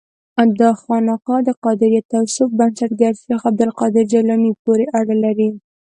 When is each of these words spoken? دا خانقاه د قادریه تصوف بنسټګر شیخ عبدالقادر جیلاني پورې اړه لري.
دا 0.61 0.69
خانقاه 0.81 1.41
د 1.47 1.49
قادریه 1.63 2.01
تصوف 2.11 2.49
بنسټګر 2.59 3.13
شیخ 3.23 3.41
عبدالقادر 3.49 4.03
جیلاني 4.11 4.51
پورې 4.63 4.85
اړه 4.99 5.15
لري. 5.23 5.49